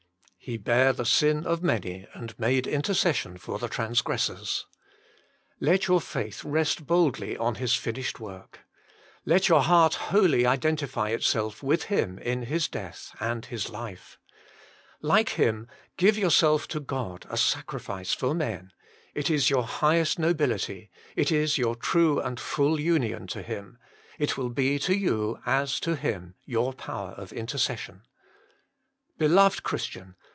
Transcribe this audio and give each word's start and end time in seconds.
"He 0.51 0.57
bare 0.57 0.91
the 0.91 1.05
sin 1.05 1.45
of 1.45 1.61
many, 1.61 2.07
and 2.15 2.37
made 2.39 2.65
intercession 2.65 3.37
for 3.37 3.59
the 3.59 3.67
transgressors." 3.69 4.65
Let 5.59 5.85
your 5.85 6.01
faith 6.01 6.43
rest 6.43 6.87
boldly 6.87 7.37
on 7.37 7.55
His 7.55 7.75
finished 7.75 8.19
work. 8.19 8.61
Let 9.23 9.49
your 9.49 9.61
heart 9.61 9.93
wholly 10.09 10.47
identify 10.47 11.09
itself 11.09 11.61
with 11.61 11.83
Him 11.83 12.17
in 12.17 12.41
His 12.41 12.67
death 12.67 13.15
and 13.19 13.45
His 13.45 13.69
life. 13.69 14.17
Like 14.99 15.29
Him, 15.29 15.67
give 15.95 16.17
yourself 16.17 16.67
to 16.69 16.79
God 16.79 17.27
a 17.29 17.37
sacrifice 17.37 18.11
for 18.15 18.33
men: 18.33 18.71
it 19.13 19.29
is 19.29 19.51
your 19.51 19.65
highest 19.67 20.17
nobility, 20.17 20.89
it 21.15 21.31
is 21.31 21.59
your 21.59 21.75
true 21.75 22.19
and 22.19 22.39
full 22.39 22.79
union 22.79 23.27
to 23.27 23.43
Him; 23.43 23.77
it 24.17 24.39
will 24.39 24.49
be 24.49 24.79
to 24.79 24.97
you, 24.97 25.39
as 25.45 25.79
to 25.81 25.95
Him, 25.95 26.33
your 26.45 26.73
power 26.73 27.11
of 27.11 27.31
intercession. 27.31 28.01
Beloved 29.19 29.61
Christian 29.61 30.15